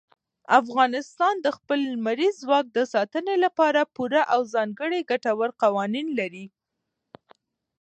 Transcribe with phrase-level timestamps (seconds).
[0.59, 6.45] افغانستان د خپل لمریز ځواک د ساتنې لپاره پوره او ځانګړي ګټور قوانین لري.